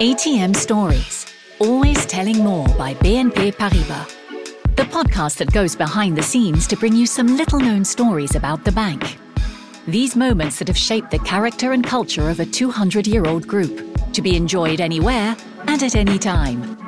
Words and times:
ATM 0.00 0.54
Stories, 0.54 1.26
always 1.58 2.06
telling 2.06 2.38
more 2.38 2.68
by 2.76 2.94
BNP 2.94 3.52
Paribas. 3.54 4.14
The 4.76 4.84
podcast 4.84 5.38
that 5.38 5.52
goes 5.52 5.74
behind 5.74 6.16
the 6.16 6.22
scenes 6.22 6.68
to 6.68 6.76
bring 6.76 6.94
you 6.94 7.04
some 7.04 7.36
little 7.36 7.58
known 7.58 7.84
stories 7.84 8.36
about 8.36 8.64
the 8.64 8.70
bank. 8.70 9.18
These 9.88 10.14
moments 10.14 10.60
that 10.60 10.68
have 10.68 10.78
shaped 10.78 11.10
the 11.10 11.18
character 11.20 11.72
and 11.72 11.82
culture 11.84 12.30
of 12.30 12.38
a 12.38 12.46
200 12.46 13.08
year 13.08 13.24
old 13.24 13.48
group, 13.48 13.87
to 14.12 14.22
be 14.22 14.36
enjoyed 14.36 14.80
anywhere 14.80 15.36
and 15.66 15.82
at 15.82 15.94
any 15.94 16.18
time. 16.18 16.78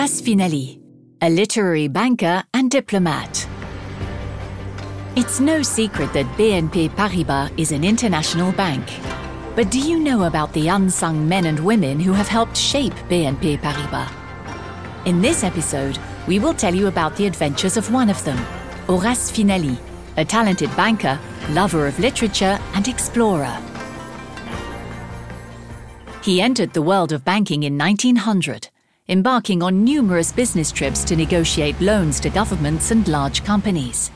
Horace 0.00 0.22
Finaly, 0.22 0.80
a 1.20 1.28
literary 1.28 1.88
banker 1.88 2.44
and 2.54 2.70
diplomat. 2.70 3.49
It's 5.16 5.40
no 5.40 5.60
secret 5.60 6.12
that 6.12 6.26
BNP 6.38 6.90
Paribas 6.90 7.50
is 7.58 7.72
an 7.72 7.82
international 7.82 8.52
bank. 8.52 8.86
But 9.56 9.68
do 9.68 9.80
you 9.80 9.98
know 9.98 10.22
about 10.22 10.52
the 10.52 10.68
unsung 10.68 11.28
men 11.28 11.46
and 11.46 11.58
women 11.58 11.98
who 11.98 12.12
have 12.12 12.28
helped 12.28 12.56
shape 12.56 12.94
BNP 13.08 13.58
Paribas? 13.58 14.08
In 15.06 15.20
this 15.20 15.42
episode, 15.42 15.98
we 16.28 16.38
will 16.38 16.54
tell 16.54 16.72
you 16.72 16.86
about 16.86 17.16
the 17.16 17.26
adventures 17.26 17.76
of 17.76 17.92
one 17.92 18.08
of 18.08 18.22
them, 18.24 18.38
Horace 18.86 19.32
Finaly, 19.32 19.76
a 20.16 20.24
talented 20.24 20.70
banker, 20.76 21.18
lover 21.50 21.88
of 21.88 21.98
literature, 21.98 22.60
and 22.74 22.86
explorer. 22.86 23.58
He 26.22 26.40
entered 26.40 26.72
the 26.72 26.82
world 26.82 27.10
of 27.10 27.24
banking 27.24 27.64
in 27.64 27.76
1900 27.76 28.68
embarking 29.08 29.60
on 29.60 29.82
numerous 29.82 30.30
business 30.30 30.70
trips 30.70 31.02
to 31.02 31.16
negotiate 31.16 31.80
loans 31.80 32.20
to 32.20 32.30
governments 32.30 32.92
and 32.92 33.08
large 33.08 33.42
companies. 33.42 34.12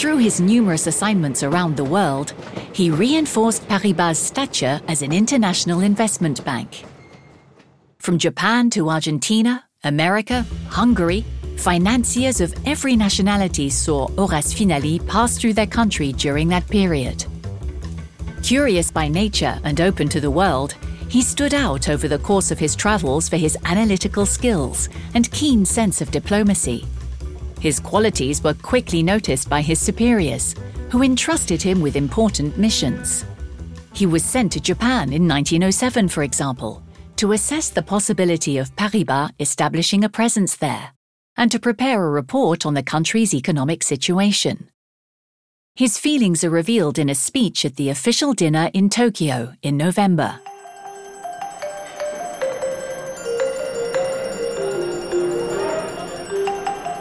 Through 0.00 0.16
his 0.16 0.40
numerous 0.40 0.86
assignments 0.86 1.42
around 1.42 1.76
the 1.76 1.84
world, 1.84 2.32
he 2.72 2.90
reinforced 2.90 3.68
Paribas' 3.68 4.16
stature 4.16 4.80
as 4.88 5.02
an 5.02 5.12
international 5.12 5.80
investment 5.80 6.42
bank. 6.42 6.86
From 7.98 8.16
Japan 8.16 8.70
to 8.70 8.88
Argentina, 8.88 9.62
America, 9.84 10.46
Hungary, 10.70 11.26
financiers 11.58 12.40
of 12.40 12.54
every 12.66 12.96
nationality 12.96 13.68
saw 13.68 14.08
Horace 14.12 14.54
Finaly 14.54 15.06
pass 15.06 15.36
through 15.36 15.52
their 15.52 15.66
country 15.66 16.12
during 16.12 16.48
that 16.48 16.66
period. 16.68 17.26
Curious 18.42 18.90
by 18.90 19.06
nature 19.06 19.60
and 19.64 19.82
open 19.82 20.08
to 20.08 20.20
the 20.22 20.30
world, 20.30 20.76
he 21.10 21.20
stood 21.20 21.52
out 21.52 21.90
over 21.90 22.08
the 22.08 22.18
course 22.20 22.50
of 22.50 22.58
his 22.58 22.74
travels 22.74 23.28
for 23.28 23.36
his 23.36 23.58
analytical 23.66 24.24
skills 24.24 24.88
and 25.12 25.30
keen 25.30 25.66
sense 25.66 26.00
of 26.00 26.10
diplomacy. 26.10 26.86
His 27.60 27.78
qualities 27.78 28.42
were 28.42 28.54
quickly 28.54 29.02
noticed 29.02 29.48
by 29.48 29.60
his 29.60 29.78
superiors, 29.78 30.54
who 30.90 31.02
entrusted 31.02 31.62
him 31.62 31.80
with 31.80 31.94
important 31.94 32.56
missions. 32.56 33.24
He 33.92 34.06
was 34.06 34.24
sent 34.24 34.52
to 34.52 34.60
Japan 34.60 35.12
in 35.12 35.28
1907, 35.28 36.08
for 36.08 36.22
example, 36.22 36.82
to 37.16 37.32
assess 37.32 37.68
the 37.68 37.82
possibility 37.82 38.56
of 38.56 38.74
Paribas 38.76 39.30
establishing 39.38 40.04
a 40.04 40.08
presence 40.08 40.56
there 40.56 40.92
and 41.36 41.50
to 41.52 41.58
prepare 41.58 42.04
a 42.04 42.10
report 42.10 42.66
on 42.66 42.74
the 42.74 42.82
country's 42.82 43.34
economic 43.34 43.82
situation. 43.82 44.70
His 45.74 45.98
feelings 45.98 46.44
are 46.44 46.50
revealed 46.50 46.98
in 46.98 47.08
a 47.08 47.14
speech 47.14 47.64
at 47.64 47.76
the 47.76 47.90
official 47.90 48.32
dinner 48.32 48.70
in 48.74 48.90
Tokyo 48.90 49.54
in 49.62 49.76
November. 49.76 50.40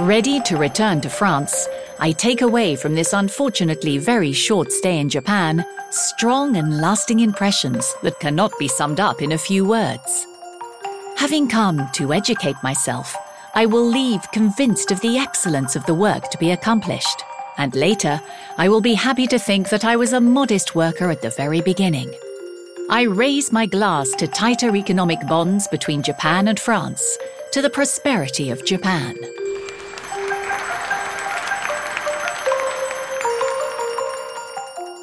Ready 0.00 0.40
to 0.40 0.56
return 0.56 1.00
to 1.02 1.08
France, 1.08 1.68
I 2.00 2.10
take 2.10 2.42
away 2.42 2.74
from 2.74 2.96
this 2.96 3.12
unfortunately 3.12 3.98
very 3.98 4.32
short 4.32 4.72
stay 4.72 4.98
in 4.98 5.08
Japan 5.08 5.64
strong 5.90 6.56
and 6.56 6.80
lasting 6.80 7.20
impressions 7.20 7.94
that 8.02 8.18
cannot 8.18 8.50
be 8.58 8.66
summed 8.66 8.98
up 8.98 9.22
in 9.22 9.30
a 9.30 9.38
few 9.38 9.64
words. 9.64 10.26
Having 11.16 11.48
come 11.48 11.88
to 11.92 12.12
educate 12.12 12.56
myself, 12.60 13.14
I 13.54 13.66
will 13.66 13.86
leave 13.86 14.28
convinced 14.32 14.90
of 14.90 15.00
the 15.00 15.16
excellence 15.16 15.76
of 15.76 15.86
the 15.86 15.94
work 15.94 16.28
to 16.30 16.38
be 16.38 16.50
accomplished, 16.50 17.22
and 17.56 17.72
later 17.76 18.20
I 18.58 18.68
will 18.68 18.80
be 18.80 18.94
happy 18.94 19.28
to 19.28 19.38
think 19.38 19.68
that 19.68 19.84
I 19.84 19.94
was 19.94 20.12
a 20.12 20.20
modest 20.20 20.74
worker 20.74 21.08
at 21.08 21.22
the 21.22 21.30
very 21.30 21.60
beginning. 21.60 22.12
I 22.90 23.02
raise 23.02 23.52
my 23.52 23.64
glass 23.64 24.10
to 24.16 24.26
tighter 24.26 24.74
economic 24.74 25.20
bonds 25.28 25.68
between 25.68 26.02
Japan 26.02 26.48
and 26.48 26.58
France, 26.58 27.16
to 27.52 27.62
the 27.62 27.70
prosperity 27.70 28.50
of 28.50 28.64
Japan. 28.64 29.14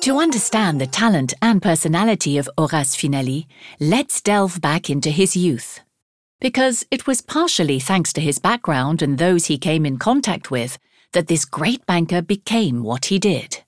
To 0.01 0.17
understand 0.17 0.81
the 0.81 0.87
talent 0.87 1.35
and 1.43 1.61
personality 1.61 2.39
of 2.39 2.49
Horace 2.57 2.95
Finaly, 2.95 3.45
let's 3.79 4.19
delve 4.19 4.59
back 4.59 4.89
into 4.89 5.11
his 5.11 5.35
youth. 5.35 5.79
Because 6.39 6.83
it 6.89 7.05
was 7.05 7.21
partially 7.21 7.79
thanks 7.79 8.11
to 8.13 8.21
his 8.21 8.39
background 8.39 9.03
and 9.03 9.19
those 9.19 9.45
he 9.45 9.59
came 9.59 9.85
in 9.85 9.99
contact 9.99 10.49
with 10.49 10.79
that 11.11 11.27
this 11.27 11.45
great 11.45 11.85
banker 11.85 12.23
became 12.23 12.81
what 12.81 13.05
he 13.05 13.19
did. 13.19 13.63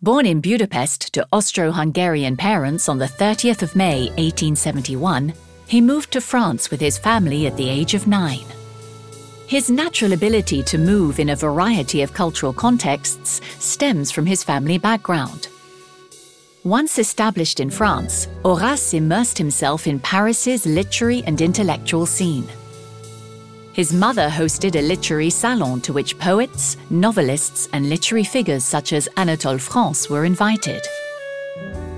Born 0.00 0.26
in 0.26 0.40
Budapest 0.40 1.12
to 1.14 1.26
Austro 1.32 1.72
Hungarian 1.72 2.36
parents 2.36 2.88
on 2.88 2.98
the 2.98 3.06
30th 3.06 3.62
of 3.62 3.74
May 3.74 4.10
1871, 4.10 5.34
he 5.66 5.80
moved 5.80 6.12
to 6.12 6.20
France 6.20 6.70
with 6.70 6.80
his 6.80 6.98
family 6.98 7.48
at 7.48 7.56
the 7.56 7.68
age 7.68 7.94
of 7.94 8.06
nine. 8.06 8.46
His 9.48 9.70
natural 9.70 10.12
ability 10.12 10.64
to 10.64 10.76
move 10.76 11.20
in 11.20 11.28
a 11.28 11.36
variety 11.36 12.02
of 12.02 12.12
cultural 12.12 12.52
contexts 12.52 13.40
stems 13.60 14.10
from 14.10 14.26
his 14.26 14.42
family 14.42 14.76
background. 14.76 15.46
Once 16.64 16.98
established 16.98 17.60
in 17.60 17.70
France, 17.70 18.26
Horace 18.42 18.92
immersed 18.92 19.38
himself 19.38 19.86
in 19.86 20.00
Paris's 20.00 20.66
literary 20.66 21.22
and 21.26 21.40
intellectual 21.40 22.06
scene. 22.06 22.48
His 23.72 23.92
mother 23.92 24.28
hosted 24.28 24.74
a 24.74 24.82
literary 24.82 25.30
salon 25.30 25.80
to 25.82 25.92
which 25.92 26.18
poets, 26.18 26.76
novelists, 26.90 27.68
and 27.72 27.88
literary 27.88 28.24
figures 28.24 28.64
such 28.64 28.92
as 28.92 29.08
Anatole 29.16 29.58
France 29.58 30.10
were 30.10 30.24
invited. 30.24 30.82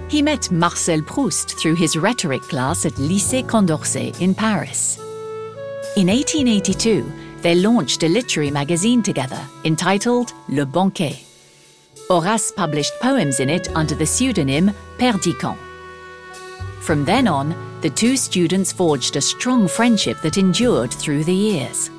He 0.08 0.20
met 0.20 0.50
Marcel 0.50 1.00
Proust 1.00 1.58
through 1.58 1.76
his 1.76 1.96
rhetoric 1.96 2.42
class 2.42 2.84
at 2.84 2.92
Lycée 2.94 3.46
Condorcet 3.46 4.20
in 4.20 4.34
Paris. 4.34 4.98
In 5.96 6.08
1882, 6.08 7.10
they 7.42 7.54
launched 7.54 8.02
a 8.02 8.08
literary 8.08 8.50
magazine 8.50 9.02
together 9.02 9.40
entitled 9.64 10.32
Le 10.48 10.66
Banquet. 10.66 11.24
Horace 12.08 12.50
published 12.52 12.92
poems 13.00 13.40
in 13.40 13.48
it 13.48 13.68
under 13.76 13.94
the 13.94 14.06
pseudonym 14.06 14.70
Perdiccas. 14.98 15.56
From 16.80 17.04
then 17.04 17.28
on, 17.28 17.54
the 17.80 17.90
two 17.90 18.16
students 18.16 18.72
forged 18.72 19.16
a 19.16 19.20
strong 19.20 19.68
friendship 19.68 20.20
that 20.22 20.38
endured 20.38 20.92
through 20.92 21.24
the 21.24 21.34
years. 21.34 21.90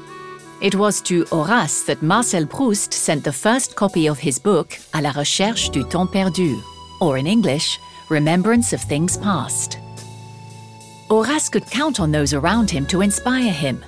It 0.61 0.75
was 0.75 0.99
to 1.01 1.25
Horace 1.25 1.83
that 1.83 2.01
Marcel 2.01 2.45
Proust 2.45 2.93
sent 2.93 3.23
the 3.23 3.31
first 3.31 3.75
copy 3.75 4.07
of 4.07 4.19
his 4.19 4.39
book 4.39 4.71
À 4.93 5.01
la 5.01 5.11
recherche 5.11 5.69
du 5.69 5.83
temps 5.83 6.11
perdu, 6.11 6.61
or 6.99 7.17
in 7.17 7.27
English, 7.27 7.79
Remembrance 8.09 8.73
of 8.73 8.81
Things 8.81 9.15
Past. 9.15 9.77
Horace 11.09 11.49
could 11.49 11.69
count 11.69 11.99
on 11.99 12.11
those 12.11 12.33
around 12.33 12.69
him 12.69 12.85
to 12.87 13.01
inspire 13.01 13.53
him 13.53 13.85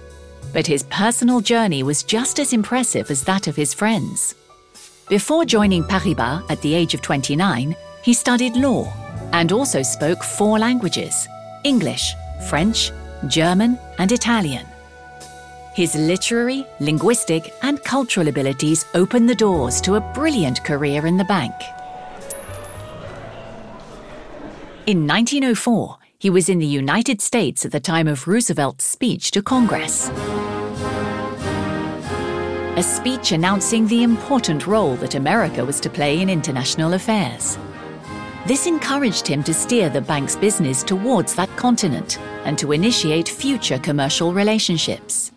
but 0.53 0.68
his 0.68 0.83
personal 0.83 1.42
journey 1.42 1.83
was 1.83 2.03
just 2.03 2.39
as 2.39 2.53
impressive 2.53 3.09
as 3.12 3.24
that 3.24 3.48
of 3.48 3.56
his 3.56 3.74
friends. 3.74 4.36
Before 5.09 5.45
joining 5.45 5.83
Paribas 5.83 6.50
at 6.50 6.62
the 6.62 6.74
age 6.74 6.94
of 6.94 7.01
29, 7.01 7.75
he 8.03 8.13
studied 8.13 8.56
law 8.56 8.92
and 9.33 9.51
also 9.51 9.81
spoke 9.81 10.24
four 10.24 10.59
languages 10.59 11.27
English, 11.63 12.13
French, 12.50 12.92
German, 13.27 13.77
and 14.00 14.12
Italian. 14.12 14.65
His 15.74 15.95
literary, 15.95 16.65
linguistic, 16.80 17.53
and 17.62 17.81
cultural 17.83 18.27
abilities 18.27 18.86
opened 18.94 19.30
the 19.30 19.36
doors 19.36 19.80
to 19.81 19.95
a 19.95 20.01
brilliant 20.13 20.63
career 20.63 21.06
in 21.06 21.18
the 21.18 21.24
bank. 21.24 21.53
In 24.88 25.07
1904, 25.07 25.98
he 26.22 26.30
was 26.30 26.50
in 26.50 26.60
the 26.60 26.68
United 26.68 27.20
States 27.20 27.66
at 27.66 27.72
the 27.72 27.80
time 27.80 28.08
of 28.08 28.28
Roosevelt's 28.28 28.84
speech 28.84 29.32
to 29.32 29.42
Congress. 29.42 30.12
a 32.78 32.84
speech 32.84 33.32
announcing 33.32 33.88
the 33.88 34.04
important 34.04 34.66
role 34.68 34.96
that 34.98 35.16
America 35.16 35.66
was 35.66 35.80
to 35.80 35.90
play 35.90 36.22
in 36.22 36.30
international 36.30 36.94
affairs. 36.94 37.58
This 38.46 38.68
encouraged 38.68 39.28
him 39.28 39.44
to 39.44 39.54
steer 39.54 39.90
the 39.90 40.02
bank's 40.02 40.36
business 40.36 40.84
towards 40.84 41.34
that 41.36 41.50
continent 41.58 42.20
and 42.46 42.58
to 42.60 42.72
initiate 42.72 43.28
future 43.28 43.80
commercial 43.80 44.32
relationships. 44.32 45.32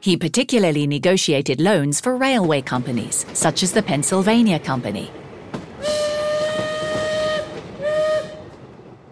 He 0.00 0.16
particularly 0.16 0.86
negotiated 0.86 1.60
loans 1.60 2.00
for 2.00 2.16
railway 2.16 2.62
companies, 2.62 3.26
such 3.34 3.62
as 3.62 3.72
the 3.72 3.82
Pennsylvania 3.82 4.58
Company. 4.58 5.10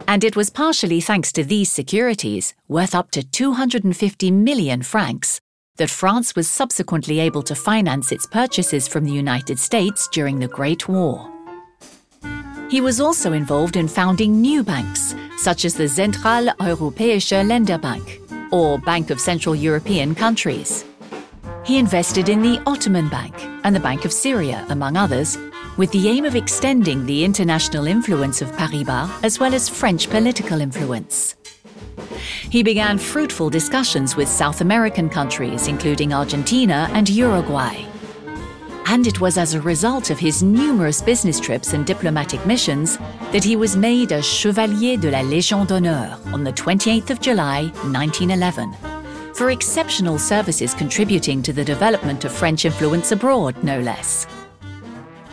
And 0.08 0.22
it 0.22 0.36
was 0.36 0.50
partially 0.50 1.00
thanks 1.00 1.32
to 1.32 1.44
these 1.44 1.70
securities, 1.70 2.54
worth 2.68 2.94
up 2.94 3.10
to 3.10 3.22
250 3.22 4.30
million 4.30 4.82
francs, 4.82 5.40
that 5.76 5.90
France 5.90 6.36
was 6.36 6.48
subsequently 6.48 7.18
able 7.20 7.42
to 7.42 7.54
finance 7.54 8.12
its 8.12 8.26
purchases 8.26 8.86
from 8.86 9.04
the 9.04 9.12
United 9.12 9.58
States 9.58 10.08
during 10.08 10.38
the 10.38 10.48
Great 10.48 10.88
War. 10.88 11.30
He 12.70 12.80
was 12.80 13.00
also 13.00 13.32
involved 13.32 13.76
in 13.76 13.88
founding 13.88 14.40
new 14.40 14.62
banks, 14.62 15.14
such 15.38 15.64
as 15.64 15.74
the 15.74 15.84
Zentrale 15.84 16.54
Europäische 16.56 17.44
Länderbank, 17.44 18.52
or 18.52 18.78
Bank 18.78 19.10
of 19.10 19.20
Central 19.20 19.54
European 19.54 20.14
Countries. 20.14 20.84
He 21.64 21.78
invested 21.78 22.28
in 22.28 22.42
the 22.42 22.62
Ottoman 22.66 23.08
Bank 23.08 23.34
and 23.64 23.74
the 23.74 23.80
Bank 23.80 24.04
of 24.04 24.12
Syria, 24.12 24.64
among 24.68 24.96
others, 24.96 25.36
with 25.76 25.90
the 25.92 26.08
aim 26.08 26.24
of 26.24 26.34
extending 26.34 27.04
the 27.06 27.24
international 27.24 27.86
influence 27.86 28.42
of 28.42 28.50
Paribas 28.52 29.10
as 29.22 29.38
well 29.38 29.54
as 29.54 29.68
French 29.68 30.08
political 30.08 30.60
influence. 30.60 31.36
He 32.50 32.62
began 32.62 32.98
fruitful 32.98 33.50
discussions 33.50 34.16
with 34.16 34.28
South 34.28 34.60
American 34.60 35.08
countries, 35.08 35.68
including 35.68 36.12
Argentina 36.12 36.88
and 36.92 37.08
Uruguay. 37.08 37.84
And 38.86 39.06
it 39.06 39.20
was 39.20 39.36
as 39.36 39.54
a 39.54 39.60
result 39.60 40.10
of 40.10 40.18
his 40.18 40.42
numerous 40.42 41.02
business 41.02 41.40
trips 41.40 41.72
and 41.72 41.84
diplomatic 41.84 42.44
missions 42.46 42.98
that 43.32 43.42
he 43.42 43.56
was 43.56 43.76
made 43.76 44.12
a 44.12 44.22
Chevalier 44.22 44.96
de 44.96 45.10
la 45.10 45.18
Légion 45.18 45.66
d'honneur 45.66 46.16
on 46.32 46.44
the 46.44 46.52
28th 46.52 47.10
of 47.10 47.20
July, 47.20 47.64
1911, 47.82 48.72
for 49.34 49.50
exceptional 49.50 50.18
services 50.18 50.72
contributing 50.72 51.42
to 51.42 51.52
the 51.52 51.64
development 51.64 52.24
of 52.24 52.32
French 52.32 52.64
influence 52.64 53.10
abroad, 53.10 53.60
no 53.64 53.80
less. 53.80 54.26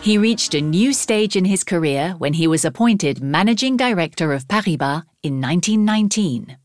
He 0.04 0.18
reached 0.18 0.54
a 0.54 0.60
new 0.60 0.92
stage 0.92 1.34
in 1.34 1.46
his 1.46 1.64
career 1.64 2.14
when 2.18 2.34
he 2.34 2.46
was 2.46 2.66
appointed 2.66 3.22
Managing 3.22 3.74
Director 3.74 4.34
of 4.34 4.46
Paribas 4.46 5.04
in 5.22 5.40
1919. 5.40 6.58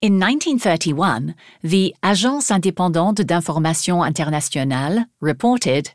In 0.00 0.20
1931, 0.20 1.34
the 1.64 1.96
Agence 2.00 2.52
Indépendante 2.52 3.26
d'Information 3.26 4.06
Internationale 4.06 5.06
reported 5.20 5.94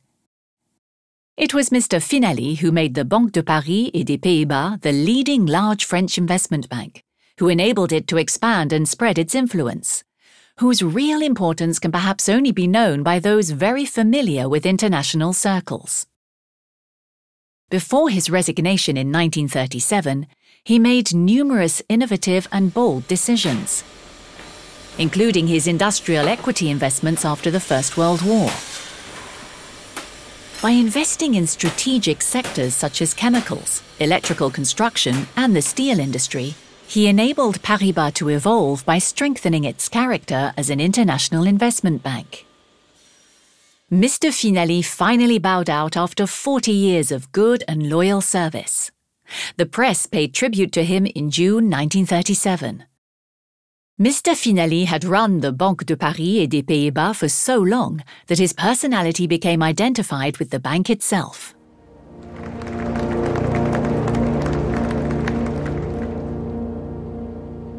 It 1.37 1.53
was 1.53 1.69
Mr. 1.69 2.01
Finaly 2.01 2.57
who 2.57 2.73
made 2.73 2.95
the 2.95 3.05
Banque 3.05 3.31
de 3.31 3.41
Paris 3.41 3.89
et 3.93 4.03
des 4.03 4.17
Pays-Bas 4.17 4.79
the 4.81 4.91
leading 4.91 5.45
large 5.45 5.85
French 5.85 6.17
investment 6.17 6.67
bank, 6.67 7.05
who 7.39 7.47
enabled 7.47 7.93
it 7.93 8.05
to 8.09 8.17
expand 8.17 8.73
and 8.73 8.89
spread 8.89 9.17
its 9.17 9.33
influence, 9.33 10.03
whose 10.57 10.83
real 10.83 11.21
importance 11.21 11.79
can 11.79 11.93
perhaps 11.93 12.27
only 12.27 12.51
be 12.51 12.67
known 12.67 13.01
by 13.01 13.17
those 13.17 13.51
very 13.51 13.85
familiar 13.85 14.49
with 14.49 14.65
international 14.65 15.31
circles. 15.31 16.05
Before 17.69 18.09
his 18.09 18.29
resignation 18.29 18.97
in 18.97 19.11
1937, 19.11 20.27
he 20.63 20.79
made 20.79 21.13
numerous 21.13 21.81
innovative 21.89 22.47
and 22.51 22.73
bold 22.73 23.07
decisions 23.07 23.83
including 24.97 25.47
his 25.47 25.67
industrial 25.67 26.27
equity 26.27 26.69
investments 26.69 27.23
after 27.23 27.51
the 27.51 27.59
First 27.59 27.97
World 27.97 28.21
War. 28.23 28.49
By 30.61 30.71
investing 30.71 31.35
in 31.35 31.45
strategic 31.45 32.21
sectors 32.21 32.73
such 32.73 33.01
as 33.01 33.13
chemicals, 33.13 33.83
electrical 33.99 34.49
construction, 34.49 35.27
and 35.35 35.55
the 35.55 35.61
steel 35.61 35.99
industry, 35.99 36.55
he 36.87 37.07
enabled 37.07 37.61
Paribas 37.61 38.13
to 38.15 38.29
evolve 38.29 38.83
by 38.85 38.97
strengthening 38.97 39.65
its 39.65 39.87
character 39.87 40.53
as 40.57 40.69
an 40.69 40.79
international 40.79 41.45
investment 41.45 42.01
bank. 42.01 42.46
Mr. 43.91 44.31
Finaly 44.31 44.83
finally 44.83 45.39
bowed 45.39 45.69
out 45.69 45.95
after 45.95 46.27
40 46.27 46.73
years 46.73 47.09
of 47.09 47.31
good 47.31 47.63
and 47.69 47.89
loyal 47.89 48.19
service. 48.19 48.91
The 49.55 49.65
press 49.65 50.05
paid 50.05 50.33
tribute 50.33 50.73
to 50.73 50.83
him 50.83 51.05
in 51.05 51.29
June 51.29 51.69
1937. 51.69 52.83
Mr. 53.97 54.33
Finaly 54.33 54.87
had 54.87 55.05
run 55.05 55.39
the 55.39 55.53
Banque 55.53 55.85
de 55.85 55.95
Paris 55.95 56.41
et 56.41 56.47
des 56.47 56.63
Pays-Bas 56.63 57.13
for 57.13 57.29
so 57.29 57.59
long 57.59 58.03
that 58.27 58.39
his 58.39 58.51
personality 58.51 59.25
became 59.25 59.63
identified 59.63 60.35
with 60.35 60.49
the 60.49 60.59
bank 60.59 60.89
itself. 60.89 61.55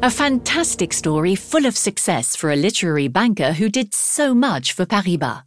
A 0.01 0.09
fantastic 0.09 0.91
story 0.91 1.35
full 1.35 1.67
of 1.67 1.77
success 1.77 2.35
for 2.35 2.49
a 2.49 2.55
literary 2.55 3.07
banker 3.07 3.53
who 3.53 3.69
did 3.69 3.93
so 3.93 4.33
much 4.33 4.73
for 4.73 4.87
Paribas. 4.87 5.43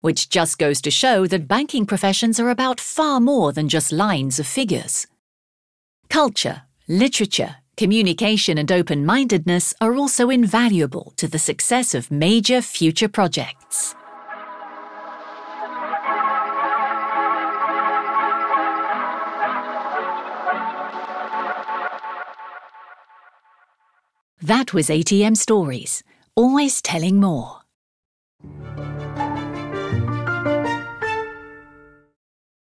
Which 0.00 0.28
just 0.28 0.58
goes 0.58 0.80
to 0.82 0.90
show 0.90 1.26
that 1.26 1.48
banking 1.48 1.86
professions 1.86 2.38
are 2.38 2.50
about 2.50 2.80
far 2.80 3.20
more 3.20 3.52
than 3.52 3.68
just 3.68 3.92
lines 3.92 4.38
of 4.38 4.46
figures. 4.46 5.06
Culture, 6.08 6.62
literature, 6.88 7.56
communication 7.76 8.58
and 8.58 8.70
open 8.72 9.04
mindedness 9.04 9.74
are 9.80 9.94
also 9.94 10.30
invaluable 10.30 11.12
to 11.16 11.28
the 11.28 11.38
success 11.38 11.94
of 11.94 12.10
major 12.10 12.62
future 12.62 13.08
projects. 13.08 13.94
That 24.42 24.72
was 24.72 24.88
ATM 24.88 25.36
Stories, 25.36 26.04
always 26.36 26.80
telling 26.80 27.18
more. 27.18 27.65